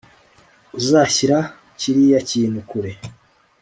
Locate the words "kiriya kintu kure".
1.79-2.91